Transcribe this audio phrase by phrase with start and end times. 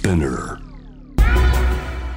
[0.00, 0.58] Spinner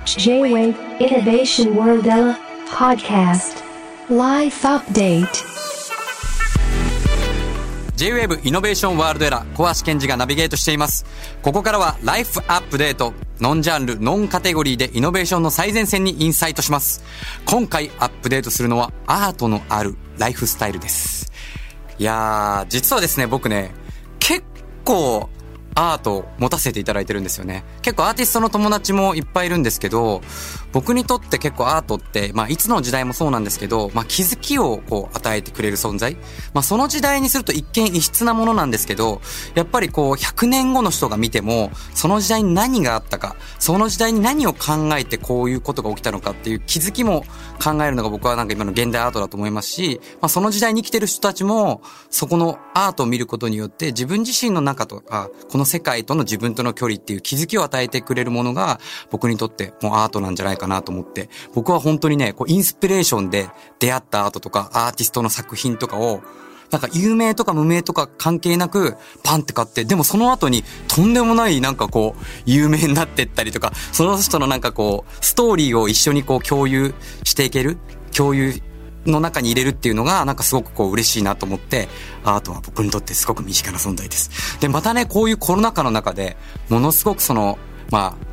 [0.06, 2.40] J-Wave Innovation World Ella
[2.70, 3.62] Podcast
[4.10, 5.28] Life Update
[7.98, 11.06] J-Wave イノベーションワールドエラー小橋健二がナビゲートしています。
[11.42, 13.14] ここからはライフアップデート。
[13.42, 17.04] ノンジャンル、ノンカテゴリーでイノベーションの最前線にインサイトします。
[17.46, 21.30] 今回アップデートするのはアートのあるライフスタイルです。
[22.00, 23.72] いやー、実はですね、僕ね、
[24.20, 24.44] 結
[24.86, 25.30] 構
[25.76, 27.64] アートを持たせていただいてるんですよね。
[27.82, 30.22] 結構アーティストの友達もいっぱいいるんですけど、
[30.74, 36.18] 僕にとって結構アートって、まあいつの時代もそうなんですけど、まあ気づきをこう与えてくれる存在。
[36.54, 39.22] まあその時代にすると一見異質なものなんですけど、
[39.56, 47.24] やっぱりこう100年後の人が見ても、その時代に何があったか、その時代に何を考えてこういうことが起きたのかっていう気づきも
[47.64, 58.80] 考えるのが僕はなんか今の現代アートだと思いますし、まあその時代に生きてる人たちも、そこのアートを見ることによって自分自身の中とか、この世界との自分との距離っていう気づきを与えてくれるものが
[59.12, 66.22] 僕にとってもうアートなんじゃないかなと思って、僕は本当にね、こうインスピレーションで出会ったアートとかアーティストの作品とかを
[66.72, 77.78] なんか有名とか無名とか関係なくパンって買って、でもその後にとんでもないなんかこう有名になってったりとか、その人のなんかこうストーリーを一緒にこう共有していける
[78.12, 78.54] 共有
[79.06, 81.90] の中に入れるっていうのがなんかすごくこう嬉しいなと思って、
[82.24, 84.60] アートは僕にとってすごく身近な存在です。
[84.60, 86.38] で、またね、こういうコロナ禍の中で、
[86.70, 87.60] ものすごくその、
[87.92, 88.26] まあ、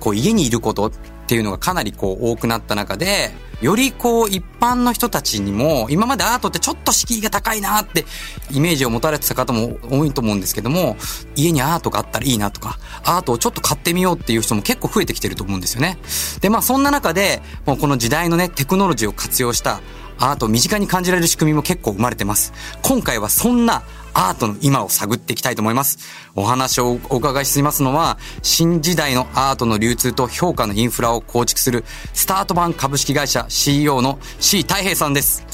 [0.00, 0.90] こう家にいること
[1.28, 8.06] っていうのがかなりこう多くなった中で、よりこう一般の人たちにも、今までアートってちょっと敷居が高いなって
[8.50, 10.96] イメージを持たれてた方も多いと思うんですけども、
[11.36, 15.98] 家にアートがあったらいいなとか、アートをちょっと買ってみようっていう人も結構増えてきてると思うんですよね。
[16.40, 19.82] で、まあそんな中で、もうこの時代のね、テクノロジーを活用した
[20.18, 22.52] アートを身近に感じられる仕組みも結構生まれてます。
[22.82, 23.82] 今回はそんな
[24.14, 25.98] アートの今を探っていきたいと思います。
[26.34, 35.46] お話をお伺いしますのは、新時代のアートの流通と評価のインフラを構築する、スタートバン株式会社 CEO の C 太平さんです。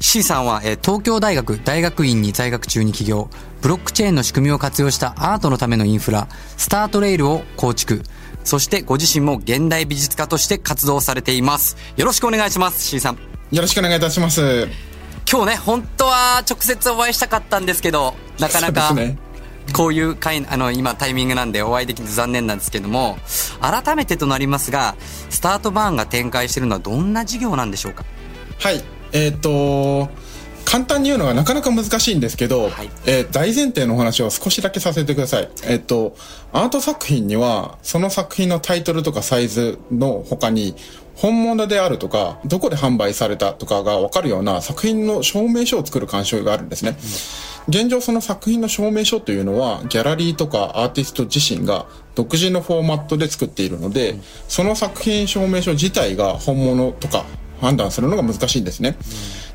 [0.00, 3.30] C さんは、え東京大学大学院に在学中に起業、
[3.62, 8.02] ブロックチェーンの仕組みを活用したアートのためのインフラ、スタートレイルを構築。
[8.44, 11.76] そしてご自身も現代美術家として活動されています。
[11.96, 13.33] よろしくお願いします、C さん。
[13.54, 14.66] よろしくお願いいたします。
[15.30, 18.92] 今日ね、本当は直接お会いしたかったんですけど、なかなか
[19.72, 23.16] こういう回、あの、今タイミングなんでお会いできず残念なんですけども、
[23.60, 24.96] 改めてとなりますが、
[25.30, 28.04] スタートバーンが展開しているのはどんな事業なんでしょうか？
[28.58, 28.82] はい。
[29.12, 30.08] えっ、と、
[30.74, 35.48] 簡単に言うのはなかなか難しいんですけど、はいえー大前提のお話を少しだけさせてください。
[35.68, 36.16] えっ、と、
[36.52, 40.74] アート作品には、その作品のタイトルとかサイズの他に、
[41.14, 46.96] 本物であるとか、どこで販売されたとかがわかるような作品の証明書を作る鑑賞があるんですね。
[47.68, 51.86] 現状その作品の証明書というのは、ギャラリーとかアーティスト自身が
[52.16, 54.16] 独自のフォーマットで作っているので、
[54.48, 57.24] その作品証明書自体が本物とか
[57.64, 58.96] 判断するのが難しいんですね。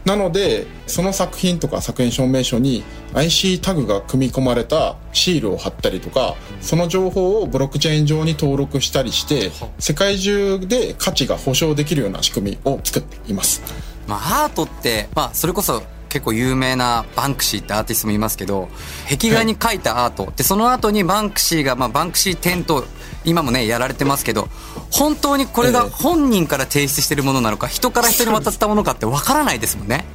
[0.06, 2.84] なので、その作品とか作品証明書に
[3.14, 13.62] IC タグが組み込まれたシールを貼ったりとか、その情報をブロックチェーン上に登録したりして、世界中で価値が保証できるような仕組みを作っています。
[14.08, 18.68] まあ、アートって、まあ、それこそ結構有名なバンクシーってアーティストもいますけど、
[19.08, 20.34] 壁画に描いたアート。
[20.36, 22.84] で、その後にバンクシーが、まあ、バンクシー展と、
[23.25, 24.50] 今もね、やられてますけど、
[24.91, 30.06] 本当にこれがええ本人から提出してるものなのか、人から人に渡ったものかってわからないですもんね。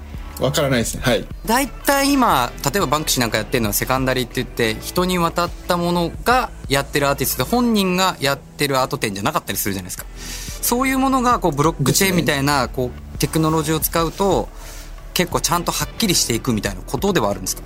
[0.41, 1.03] わからないですね。
[1.04, 1.25] はい。
[1.47, 10.06] 大体今、例えばバンクシーなんかやってるのはセカンダリーって言って、人に渡ったものがやってるアーティストで、本人がやってるアート展じゃなかったりするじゃないですか。
[10.60, 14.48] そういうものが、こう、ブロックチェーンみたいな、こう、テクノロジーを使うと、
[15.12, 17.62] 結構ちゃんとはっきりしていくみたいなことではあるんですか？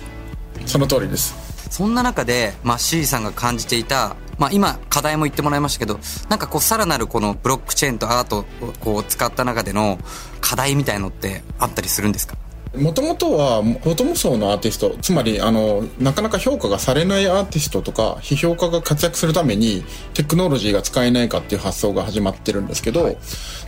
[0.67, 1.33] その通りです。
[1.71, 8.45] そんな中で、まあ、C さんが感じていた、まあ、今、課題も言ってもらいましたけど、なんかこう、さらなるこのブロックチェーンとアートを
[8.79, 9.99] こう、使った中での
[10.39, 12.37] 課題みたいのってあったりするんですか？
[12.77, 19.83] もともとは、ボトム層のアーティスト、つまり、あの、なかなか評価がされないアーティストとか、批評家が活躍するために、
[20.13, 23.17] テクノロジーが使えないかっていう発想が始まってるんですけど、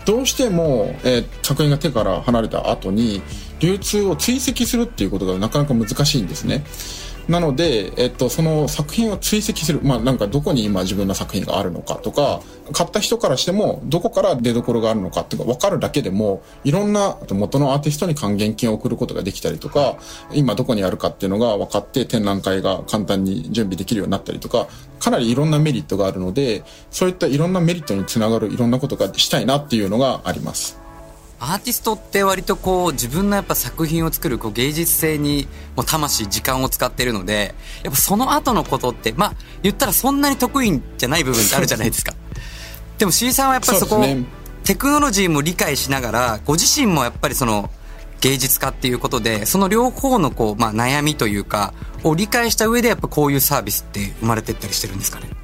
[0.05, 3.23] どうしても、えー作品が手から離れた後に、
[3.59, 6.63] 流通を追跡するっていうことがなかなか難しいんですね。
[7.31, 9.79] なので、えっと、その作品を追跡する。
[9.81, 12.41] まあ、なんかどこに今自分の作品があるのかとか、
[12.73, 19.97] 買った人からしても、どこから出所があるのかっていうか分かるだけでも、いろんな元のアーティストに還元金を送ることができたりとか、
[20.33, 24.67] 今どこにあるかっていうのが分かって展覧会が簡単に準備できるようになったりとか、
[24.99, 30.80] かなりいろんなメリットがあるので、そういったいろんなメリットにつながるいろんなことがしたいなっていうのがあります。
[31.43, 39.33] アーティストって割とこう自分のやっぱ作品を作るこう芸術性にもう魂時間を使ってるのでやっぱその後のことってまあ
[39.63, 42.13] 言ったらそんなに得意じゃない部分ってあるじゃないですか。
[42.99, 44.23] でも C さんはやっぱりそこ、ね、
[44.63, 47.71] テクノロジーも理解しながらご自身もやっぱりその
[48.19, 51.73] 芸術家っていうことでその両方のこう、まあ、悩みというか
[52.03, 55.40] を理解した上でやっぱこういうサービスって生まれてったりしてるんですかね？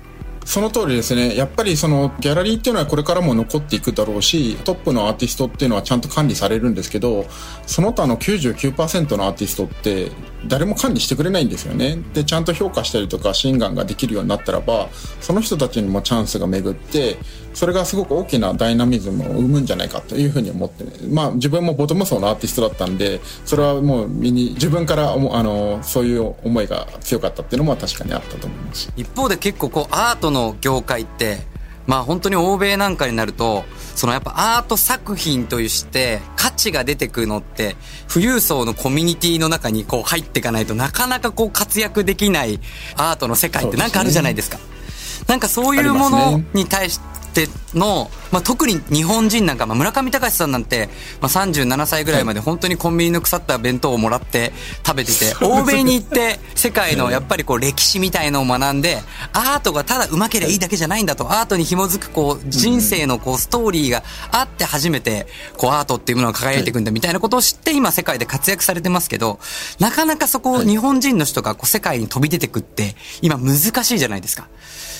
[0.47, 1.35] その通りですね。
[1.35, 7.25] やっぱりそのギャラリーっていうのはこれからも残っていくだろうし、トップのアーティストっていうのはちゃんと管理されるんですけど、
[7.65, 10.09] その他の99%のアーティストって
[10.45, 11.97] 誰も管理してくれないんですよね。
[12.13, 14.89] で、ちゃんと評価したりとか心眼ができるようになったらば、
[15.19, 17.17] その人たちにもチャンスが巡って、
[17.53, 28.91] それがすごく大きなダイナミズムを生むんじゃないかというふうに思って、ね、まあ自分もボトム層のアーティストだったんで、それはもう身に、自分からあの、そういう思いが強かったっていうのも確かにあったと思います。
[28.95, 31.39] 一方で結構こうアートの業界って、
[31.87, 33.63] まあ本当に欧米なんかになると、
[33.95, 37.77] そのやっぱアート作品として価値が出てくるのって、
[38.13, 42.59] 富裕層のコミュニティの中にこう入っていかないとなかなかこう活躍できない
[42.97, 44.57] アートの世界ってなんかあるじゃないですか。
[44.57, 46.99] すね、なんかそういうものに対し
[47.45, 50.89] て、の、まあ、特に日本人なんか、まあ、村上隆さんなんて、
[51.21, 54.51] まあ、37歳ぐらいまで本当にコンビニの腐った弁当をもらって
[54.85, 59.01] 食べてて、 欧米に行って世界のやっぱりこう歴史みたいのを学んで、
[59.33, 69.39] アートがただ上手ければいいだけじゃないんだと、アートに紐づくこう人生のこうストーリーがあって初めてこうアートっていうものが輝いていくんだみたいなことを知って今世界で活躍されてますけど、
[69.79, 74.47] なかなかそこを日本人の人がこう世界に飛び出てくって今難しいじゃないですか。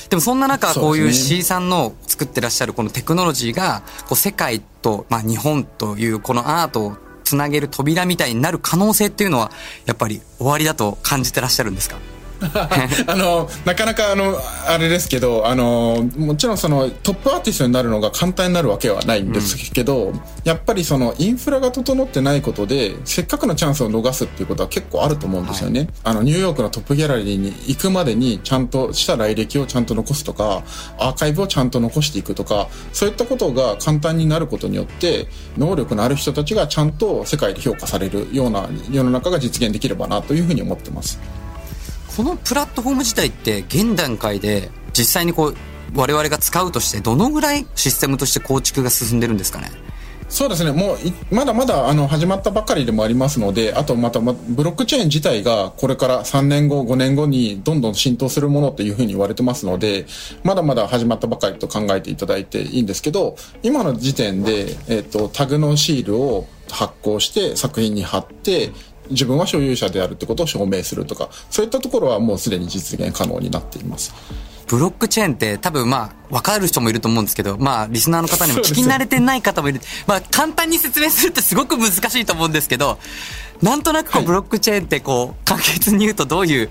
[0.10, 9.52] でもそんな中、こういう C さんの作ってらっしゃるこのテクノロジーが、こう世界と、まあ日本というこのアートをつなげる扉みたいになる可能性っていうのは、
[9.86, 11.98] やっぱり終わりだと感じてらっしゃるんですか？
[13.08, 14.38] あの、なかなかあの、
[14.68, 25.82] あれですけど、あの、もちろんそのトップアーティストになるのが簡単になるわけはないんですけど、うん、やっぱりそのインフラが整ってないことで、せっかくのチャンスを逃すっていうことは結構あると思うんですよね。
[25.82, 30.64] はい、あの、ニューヨークのトップギャラリーに行くまでにちゃんとした来歴をちゃんと残すとか、
[31.00, 41.20] アーカイブをちゃんと残していくとか、そういったことが簡単になることによって、能力のある人たちがちゃんと世界で評価されるような世の中が実現できればなというふうに思ってます。
[42.18, 45.56] このプラットフォーム自体って現段階で実際にこう
[45.96, 49.70] 我々が使うとしてどのぐらいシステムとして構築が進んでるんですかね？
[50.28, 50.98] そうですね、もう
[51.34, 60.06] まだまだあの始まったばかりでもありますので、あとまた、ま、ブロックチェーン自体がこれから3年後、5年後にどんどん浸透するものというふうに言われてますので、
[60.44, 68.72] まだまだ始まったばかりと考えていただいていいんですけど、今の時点で、えっ、と、タグのシールを発行して作品に貼って、
[69.10, 74.14] 自分は所有者であるってことを証明するとか、そういったところはもうすでに実現可能になっています。
[74.68, 79.82] ブロックチェーンって多分まあ、わかる人もいると思うんですけど、まあ、リスナーの方にも聞き慣れてない方もいる。
[80.06, 83.00] まあ、簡単に説明するってすごく難しいと思うんですけど、
[83.62, 86.70] なんとなくこう、ブロックチェーンってこう、簡潔に言うとどういう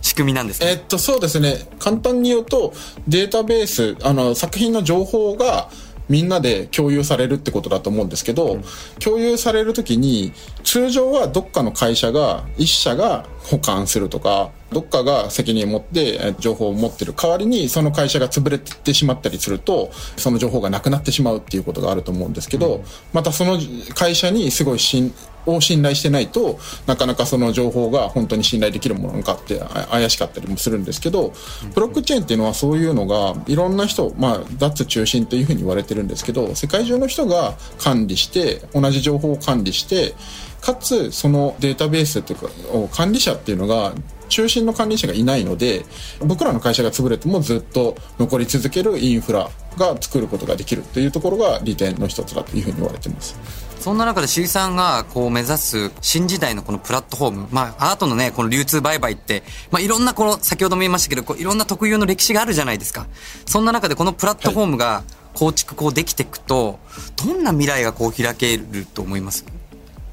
[0.00, 1.66] 仕組みなんですか、えっと、そうですね。
[1.78, 2.72] 簡単に言うと、
[3.08, 5.70] データベース、あの、作品の情報が、
[6.08, 8.64] みんなで共有されるってことだと思うんですけど、うん、
[8.98, 23.58] 共有される時に通常はどっかの会社が一社が保管するとかどっかが責任を持って情報を持ってる代わりにその会社が潰れてしまったりするとその情報がなくなってしまうっていうことがあると思うんですけど、うん、またその
[23.94, 25.14] 会社にすごい信
[25.46, 29.60] を信頼してないとなかなかその情報が本当に信頼できるものかって
[29.90, 31.32] 怪しかったりもするんですけど
[31.74, 40.14] ブロックチェーンっていうのはそういうのがいろんな人まあ脱中心というふうに言われてるんですけど世界中の人が管理して同じ情報を管理して
[40.60, 42.48] かつそのデータベースっていうか
[42.96, 43.92] 管理者っていうのが
[44.28, 45.84] 中心の管理者がいないので
[46.20, 53.36] 僕らの会社が潰れてもずっと残り続けるインフラが作ることができるというところが利点の一つだというふうに言われています。
[53.80, 63.06] そんな中で C さんがこう目指す新時代のこのプラットフォーム、まあアートのね、この流通売買って、まあいろんなこの、先ほども言いましたけど、こういろんな特有の歴史があるじゃないですか。
[63.44, 65.04] そんな中でこのプラットフォームが
[65.34, 66.78] 構築こうできていくと、
[67.26, 69.44] どんな未来がこう開けると思います？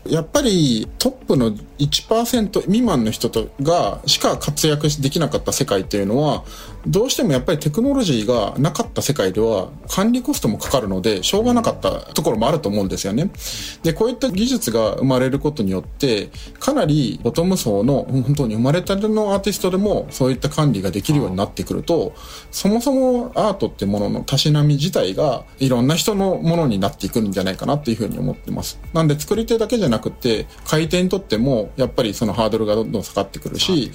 [0.05, 6.43] やっぱりトップの1%未満の人とがしか活躍できなかった世界というのは
[6.87, 13.31] どうしてもやっぱりテクノロジーがなかった世界では管理コストもかかるのでしょうがなかったところもあると思うんですよね。
[13.83, 22.13] で、こういった技術が生まれることによってかなりボトム層の本当に生まれたてのアーティストでもそういった管理ができるようになってくると
[22.51, 28.79] そもそもアートってもののたしなみ自体がいろんな人のものになっていくんじゃないかなっていうふうに思ってます。
[28.93, 33.91] なんで作り手だけじゃなくて買い手にとってもやっぱりそのハードルがどんどん下がってくるし、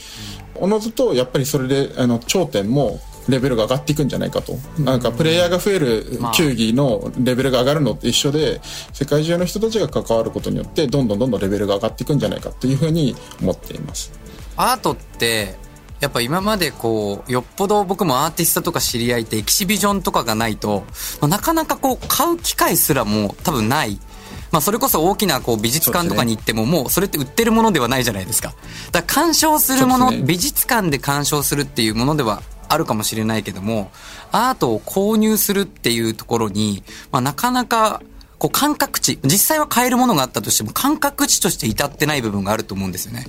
[0.61, 4.57] おのずとやっぱりそれであの頂点もレベルが上がっていくんじゃないかと。
[4.79, 8.61] なんかプレイヤーが増える球技のレベルが上がるのって一緒で、
[8.93, 14.13] 世界中の人たちが関わることによって、どんどんどんどんレベルが上がっていくんじゃないかというふうに思っています。
[14.57, 15.57] アートって、
[16.01, 20.85] やっぱ今までこう、よっぽど僕もアーティストとか知り合いってエキシビジョンとかがないと、
[21.21, 23.99] まあ、なかなかこう、買う機会すらも多分ない。
[24.50, 28.55] まあ、それこそ大きなこう美術館とかに行っても、もうそれって売ってるものではないじゃないですか。
[28.93, 33.91] だから鑑賞するもの、美術館で鑑賞するっていうものではあるかもしれないけども、
[34.33, 38.03] アートを購入するっていうところに、まあ、なかなか、
[38.38, 43.26] こう感覚値、実際は買えるものがあったとしても感覚値として至ってない部分があると思うんですよね。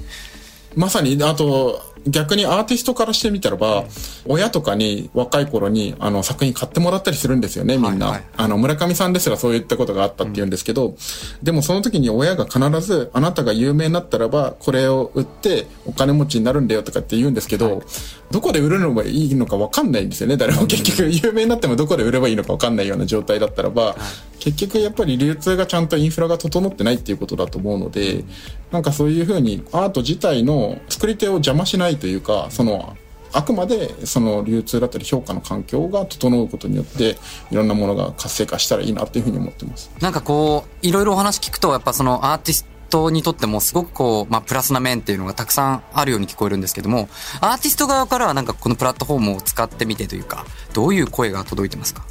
[0.76, 3.86] まさに、あと、逆にアーティストからしてみたらば、
[4.26, 8.22] 親とかに若い頃にあの作品買ってもらったりするんですよね、みんな。
[8.36, 10.96] あの、村上さんですらそういったことがあったって言うんですけど、うん、
[11.44, 17.86] でもその時に親が必ず、あなたが有名になったらば、これを売ってお金持ちになるんだよとかって言うんですけど、はい、
[18.32, 23.96] どこで売るのがいいのかわかんないんですよね、誰も結局有名になってもどこで売ればいいのかわかんないような状態だったらば、
[24.40, 28.24] 結局やっぱり流通がちゃんとインフラが整ってないっていうことだと思うので、
[28.72, 32.96] なんかそういうふうにアート自体の作り手を邪魔しないというか、その
[33.34, 37.18] あくまでその流通だったり評価の環境が整うことによって
[37.52, 39.92] いろんなものが活性化したらいいなっていうふうに思ってます。
[40.00, 47.10] なんかこういろいろお話聞くとやっぱそのアーティストにとってもすごくこう、まあ、プラスな面っていうのがたくさんあるように聞こえるんですけども
[47.42, 52.06] アーティスト側からはなんかこのプラットフォームを使ってみてというかどういう声が届いてますか？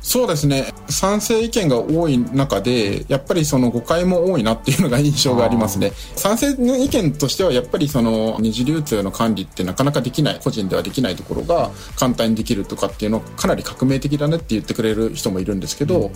[0.00, 0.72] そうですね。
[0.88, 5.92] 賛成意見が多い中で、やっぱりその誤解も多いなっていうのが印象がありますね。
[6.16, 16.10] 賛成の意見としては、やっぱりその二次流通の管理ってなかなかできない、個人ではできないところが簡単にできるとかっていうのかなり革命的だねって言ってくれる人もいるんですけど、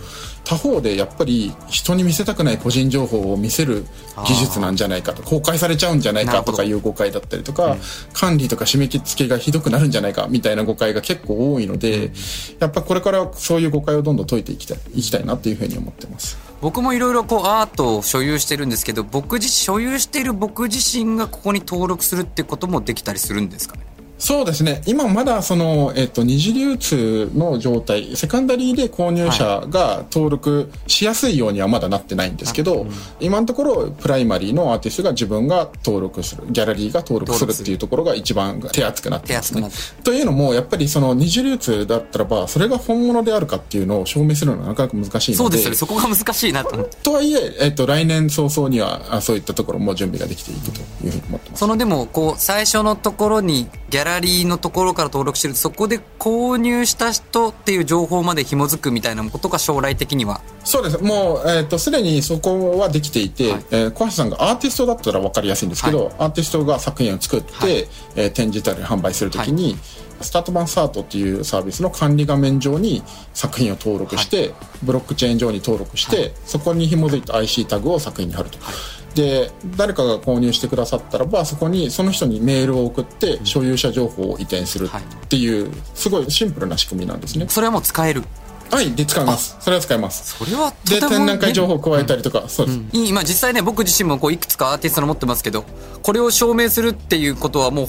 [0.45, 3.85] 他方でやっぱり人に見せたくない個人情報を見せる
[4.27, 7.77] 技術なんじゃないかと、公開されちゃうんじゃないかとかいう誤解だったりとか、
[8.13, 12.11] 管理とか締め付けがひどくなるんじゃないかみたいな誤解が結構多いので、
[12.59, 16.39] やっぱこれからそういう誤解をどんどん解いていきたいいきたいなっていうふうに思ってます。
[16.61, 23.83] 僕もいろいろこうアートを所有してるんですけど僕自所有している僕自身がここに登録するってこともできたりするんですかね？
[24.19, 24.83] そうですね。
[24.87, 32.91] 今まだその、えっと、二次流通の状態、セカンダリーで購入者が登録しやすいようにはまだなってないんですけど、はい、
[33.21, 39.69] 今のところ、プライマリーのアーティストが自分が登録する、ギャラリーが登録するっていうところが一番手厚くなってますね。
[40.05, 45.37] というのも、やっぱりその二次流通だったらば、それが本物であるかっていうのを証明するのはなかなか難しいので。
[45.37, 45.77] そうですよね。
[45.77, 46.89] そこが難しいなと。
[47.03, 51.61] とはいえ、えっと、来年早々には、そういったところも準備ができていくというふうに思ってます。
[51.61, 60.41] そのでも、こう、最初のところに、ギャラリーのところから登録してるそこで購入した人っていう情報まで紐づくみたいなことが将来的には。
[60.65, 60.99] そうです。
[61.03, 69.77] もう、えっ、ー、とすでにそこはできていて、はい、えー、小橋さんがアーティストだったら分かりやすいんですけど、はい、アーティストが作品を作って、はい、えー、展示たり販売するときに、はい。
[70.21, 78.75] スタート版サートっていうサービスの管理画面上に作品を登録して、はい、ブロックチェーン上に登録して、はい、そこに紐づいた IC タグを作品に貼ると、はい、
[79.15, 87.47] で誰かが購入してくださったらばそこにその人にメールを送って所有者情報を移転するっていうすごいシンプルな仕組みなんですね。
[87.49, 88.25] それはもう使える？
[88.71, 89.57] はいで使えます。
[89.61, 90.37] それは使えます。
[90.37, 95.65] それはで展覧会情報を加えたりとか、うん、そうです、うん、今実際ね僕自身もこういくつかアーティストの持ってますけど
[96.03, 97.87] これを証明するっていうことはもう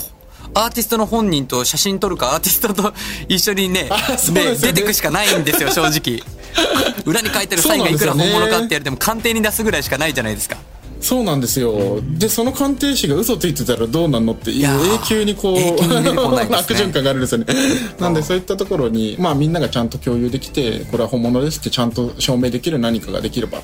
[0.53, 2.93] アーティストの本人と写真撮るかアーティストと
[3.27, 3.89] 一緒にね。
[3.89, 3.89] ね
[4.61, 6.21] 出てくしかないんですよ正直。
[7.05, 10.57] 裏に書いてるサインがいくら本物かってやるでも鑑定に出すぐらいしかないじゃないですか
[11.01, 14.67] そうなんですよ、でその鑑定士が嘘ついてたらどうなんのって永
[15.05, 15.75] 久にこう、ね、
[16.51, 17.45] 悪循環があるんですよね。
[17.99, 23.59] なんでそういったところに、まあ、みんながちゃんと共有できてこれは本物ですってちゃんと証明できる何かができれば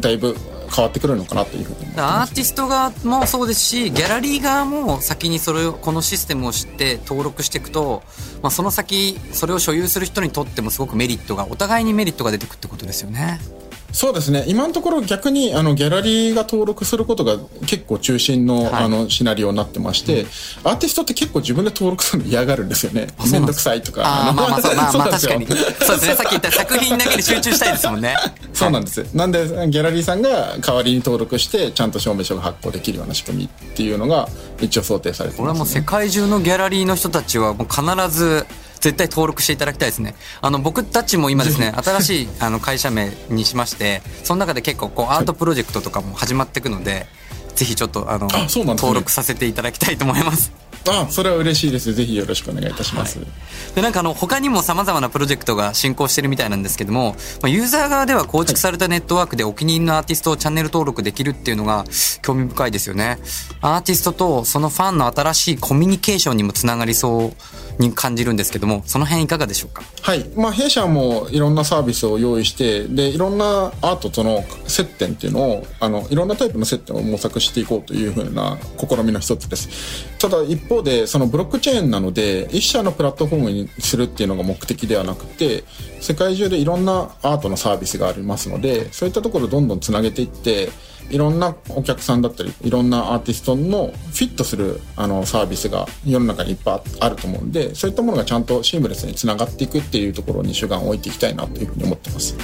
[0.00, 0.36] だいぶ
[0.74, 8.02] 変わってくるのかなというふうにアーティスト側もそうですしギャラリー側も先にそれをこのシステムを知って登録していくと、
[8.42, 13.40] まあ、その先それを所有する人にとってもすごくメリットがお互いにメリットが出てくってことですよね
[13.92, 14.44] そうですね。
[14.46, 20.28] 今のところ逆にあのギャラリーが登録することが結構中心のはい、あのシナリオになってまして、うん、
[20.64, 23.06] アーティストって結構自分で登録するの嫌がるんですよね。
[23.30, 24.02] 面倒くさいとか。
[24.04, 25.46] あまあまあ そうまあまあ確かに。
[25.46, 25.66] そうで
[26.02, 26.14] すね。
[26.14, 28.14] さっき言った作品だけに集中したいですもんね。
[28.52, 34.28] そうなんです、なんでギャラリーさんが代わりに登録してちゃんと証明書が発行できるような仕組みっていうのが
[34.60, 38.46] 一応想定されてます、ね、これはもう世界中のギャラリーの人たちはもう必ず
[38.80, 40.14] 絶対登録していただきたいですね。
[40.40, 47.06] あの、僕たちも今ですね、新しいあの会社名にしまして、その中で結構こうアートプロジェクトとかも始まっていくので、
[47.54, 50.52] ぜひちょっとあの、ね、登録させていただきたいと思います。
[50.90, 51.92] あそれは嬉しいです。
[51.92, 61.84] ぜひよろしくお願いいたします、はい、でなんかあの他にもさまざまなプロジェクトが進行してるみたいなんですけども、まあ、ユーザー側では構築されたネットワークでお気に入りのアーティストをチャンネル登録できるっていうのが
[62.22, 63.18] 興味深いですよね。
[63.60, 67.32] アーティストとそのファンの新しいコミュニケーションにもつながりそう
[67.78, 69.82] に感じるんですけども、その辺いかがでしょうか？
[70.02, 70.28] はい。
[70.36, 80.18] まあ、弊社もいろんなサービスを用意して、で、いろんなアートとの接点っていうのを、あの、いろんなタイプの接点を模索していこうというふうな試みの一つです。
[80.18, 85.64] ただ、一方で、そのブロックチェーンなので、一社のプラットフォームにするっていうのが目的ではなくて、
[86.00, 90.70] 世界中でいろんなアートのサービスがありますので、そういったところをどんどんつなげていって、
[91.10, 102.36] いろんなお客さんだったり、いろんなアーティストのフィットするあのサービスが世の中にいっぱいあると思うんで、そういったものがちゃんとシームレスにつながっていくっていうところに主眼を置いていきたいなというふうに思ってます。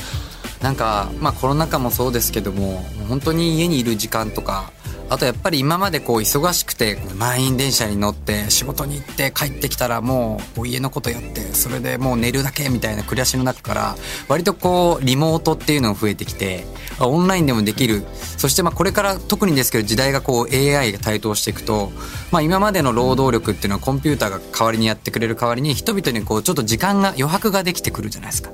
[0.62, 4.72] なんか、まあコロナ禍もそうですけども、本当に家にいる時間とか、
[5.10, 13.96] あとやっぱり今までこう忙しくて満員電車に乗って仕事に行って帰ってきたらもう家のことやってそれでもう寝るだけみたいな暮らしの中から
[14.28, 16.64] 割とこうリモートっていうのが増えてきて
[17.00, 18.04] オンラインでもできる。
[18.38, 21.92] そしてまあこれから特にですけど時代がこう AI が台頭していくと
[22.30, 28.50] まあ今までの労働力っていうのはコンピューターが代わりにやってくれる代わりに人々にこうちょっと時間が余白ができてくるじゃないですか。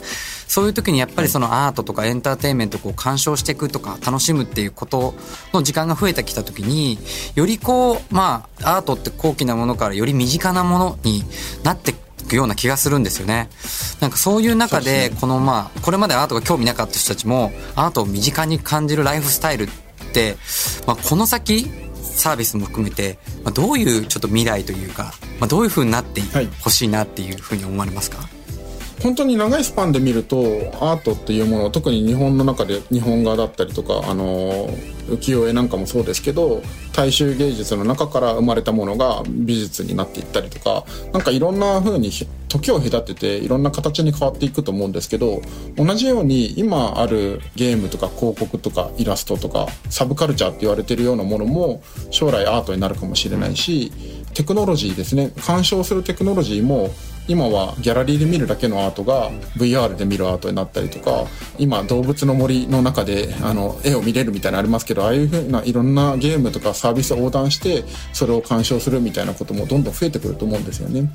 [0.50, 5.14] そういう時にやっぱりそのアートとかエンターテインメントをこう鑑賞していくとか楽しむっていうこと
[5.52, 6.99] の時間が増えてきた時に
[7.37, 11.23] よりこうまあアートって高貴なものからより身近なものに
[11.62, 13.49] なっていくような気がするんですよね。
[14.00, 19.69] なんかそういう中でこのまあこれまでアートが興味なかった人たちもアートを身近に感じるライフスタイルっ
[20.12, 20.37] て、
[20.85, 21.71] まあ、この先
[22.02, 26.21] サービスも含めて、まあ、どういうちょっと未来というか、まあ、どういう風になって
[26.61, 28.28] ほしいなっていうふうに思われますか、
[29.02, 30.37] 本当に長いスパンで見ると
[30.80, 34.69] アートっていうもの特に日本の中で日本画だったりとかあの
[35.09, 42.11] 浮世絵なんかもそうですけど大衆芸術の中から生まれたものが美術になっていったりとかなんかいろんな風に
[42.49, 45.40] 時を隔てていろんな形に変わっていくと思うんですけど
[45.76, 53.92] 同じように今あるゲームとか広告とかイラストとかサブカルチャーって言われてるようなものも将来アートになるかもしれないし
[54.35, 55.33] テクノロジーですね。
[55.45, 56.90] 鑑賞するテクノロジーも
[57.30, 61.28] 今はギャラリーで見るだけのアートが VR で見るアートになったりとか
[61.60, 71.08] 今動物の森の中であの絵を見れるみたいなのありますけどああいうふうないろんなゲームとかサービスを横断してそれを鑑賞するみたいなこともどんどん増えてくると思うんですよね。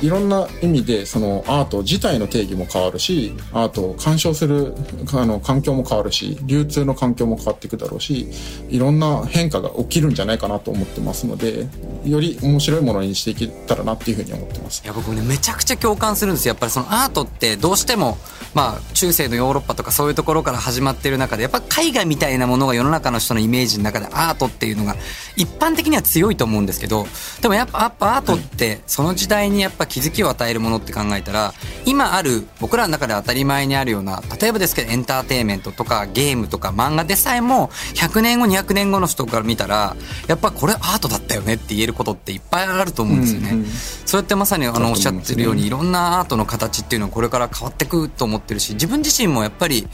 [0.00, 4.72] いろんな意味でそのアート自体の定義も変わるしアートを鑑賞する
[5.12, 8.28] あの環境も変わるし流通の環境も変わっていくだろうし
[8.70, 11.66] いろんな変化が起きるんじゃないかなと思ってますので
[12.04, 14.82] より面白いものにしていけたらなっていうふうに思ってます。
[14.82, 18.18] いや僕ねめちゃくちゃ共感するんですよやっぱりそのアートってどうしても
[18.54, 24.96] まあ中世のヨーロッパとかそういうところから始まってる中でやっぱ絵画みたいなものが世の中の人のイメージの中でアートっていうのが
[25.36, 27.06] 一般的には強いと思うんですけど
[27.40, 31.54] でもやっぱアートってその時代にやっぱ気づきを与えるものって考えたら
[31.86, 43.50] 今ある僕らの中で当たり前にあるような例えばですけどエンターテインメントとかゲームとか漫画でさえも100年後200年後の人から見たらやっぱこれアートだったよねって言えることっていっぱいあると思うんですよね。
[43.50, 43.66] うんうん
[44.10, 49.88] そうやってまさにあのおっしゃってるようにだいろんなアートの形っていうのはこれから変わってくと思ってるし自分自身もやっぱり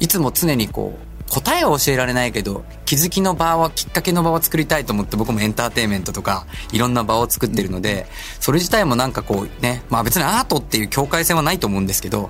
[0.00, 8.04] いつも常にこう答えは教えられないけど気づきの場はきっかけの場を作りたいと思って僕もエンターテインメントとかいろんな場を作ってるので
[8.38, 12.28] それ自体もなんかこうねまあ別にアートっていう境界線はないと思うんですけど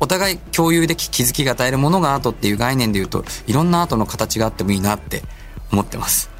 [0.00, 5.22] お互い共有でき気づきが与えるものがアートっていう概念で言うといろんなアートの形があってもいいなって
[5.70, 6.31] 思ってます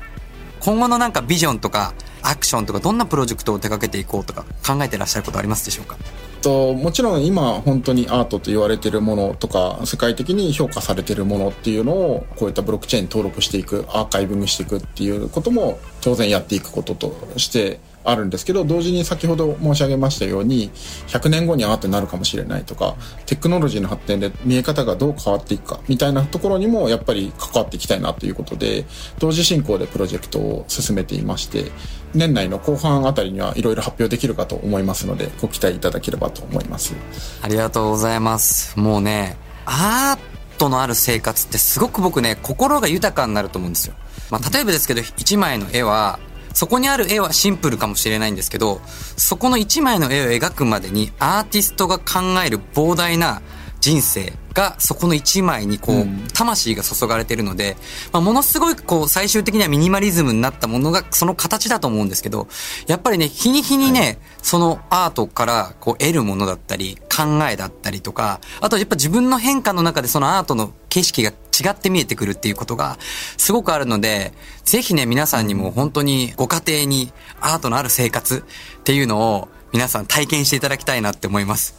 [0.64, 5.96] 今後のなんかビジョンとかアクションとかどんなプロジェクトを手掛けていこうとか考えてらっしゃることありますでしょうか？
[6.40, 20.70] ともちろん今本当にアートと言われてるものとか世界的に評価されてるものっていうのをこういったブロックチェーン登録していくアーカイブングしていくっていうことも当然やっていくこととしてあるんですけど同時に先ほど申し上げましたように
[21.06, 28.84] 100年後にアートになるかもしれないとかテクノロジーの発展で見え方がどう変わっていくかみたいなところにもやっぱり関わっていきたいなということで
[29.18, 31.70] 同時進行でプロジェクトを進めていまして
[32.14, 36.94] 年内の後半あたりにはいろいろ発表できるかと思いますのでご期待いただければと思います。
[37.40, 38.78] ありがとうございます。
[38.78, 43.94] もうね、アートのある生活ってすごく僕ね、心が豊かになると思うんですよ。
[44.32, 46.18] まあ、例えばですけど、一枚の絵は、
[46.54, 48.80] そこにある絵はシンプルかもしれないんですけど、
[49.18, 53.42] そこの一枚の絵を描くまでにアーティストが考える膨大な
[53.80, 57.76] 人生がそこの一枚にこう、魂が注がれてるので、
[58.10, 62.48] まあ、ものすごいこう最終的にはミニマリズムになったものがその形だと思うんですけど、
[62.86, 72.98] やっぱりね、日に日にね、そのアートからこう得るものだったり、考えだったりとか、あとやっぱ自分の変化の中でそのアートの景色が違って見えてくるっていうことが
[73.36, 74.32] すごくあるので、
[74.64, 78.44] ぜひね、皆さんにも本当にご家庭にアートのある生活
[78.80, 81.74] っていうのを皆さん体験していただきたいなって思います。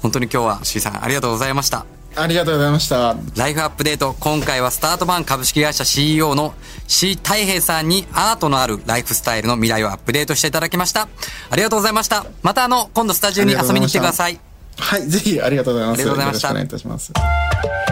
[0.00, 1.86] 本当に今日は C さんありがとうございました。
[2.14, 3.16] ありがとうございました。
[3.36, 6.54] ライフアップデート、今回はスタートバン株式会社 CEO の
[6.86, 11.08] C 太平さんにアートのあるライフスタイルの未来をアップデートしていただきました。
[11.48, 12.26] ありがとうございました。
[12.42, 14.38] またあの、今度スタジオに遊びに来てください。
[14.78, 16.00] はい、ぜひありがとうございます。
[16.00, 17.12] ありがとうございましたよろしくお願いいたし
[17.78, 17.91] ます。